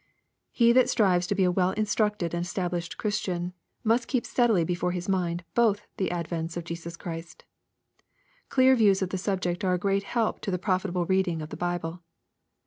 [0.51, 3.53] He that strives to be a well instructed and established Christian,
[3.83, 7.43] must keep steadily before hrs mind both the advents of Jesus Christ.
[8.49, 11.55] Clear views of the subject are a great help to the profitable reading of the
[11.57, 12.01] Bible.